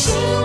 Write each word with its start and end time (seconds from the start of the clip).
sure. 0.00 0.39